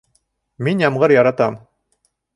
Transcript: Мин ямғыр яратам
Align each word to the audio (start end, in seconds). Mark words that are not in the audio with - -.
Мин 0.67 0.81
ямғыр 0.85 1.15
яратам 1.17 1.63